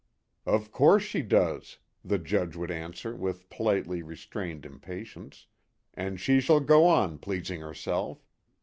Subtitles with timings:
[0.47, 5.45] "Of course she does," the Judge would answer with politely restrained impatience,"
[5.93, 8.25] and she shall go on pleasing herself.